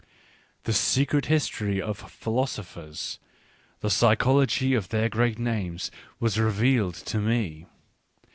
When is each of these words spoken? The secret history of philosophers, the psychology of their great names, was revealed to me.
The 0.63 0.73
secret 0.73 1.27
history 1.27 1.79
of 1.79 1.95
philosophers, 1.95 3.19
the 3.81 3.91
psychology 3.91 4.73
of 4.73 4.89
their 4.89 5.09
great 5.09 5.37
names, 5.37 5.91
was 6.19 6.39
revealed 6.39 6.95
to 6.95 7.19
me. 7.19 7.67